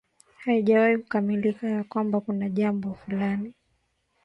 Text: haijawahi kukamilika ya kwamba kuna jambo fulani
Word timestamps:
haijawahi 0.37 0.97
kukamilika 0.97 1.67
ya 1.67 1.83
kwamba 1.83 2.21
kuna 2.21 2.49
jambo 2.49 2.93
fulani 2.93 3.53